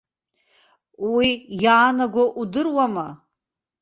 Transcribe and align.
Уи 1.11 1.29
иаанаго 1.63 2.23
удыруама? 2.41 3.07